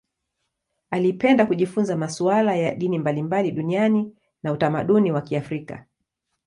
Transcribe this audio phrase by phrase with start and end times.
[0.89, 5.85] Alipenda kujifunza masuala ya dini mbalimbali duniani na utamaduni wa Kiafrika.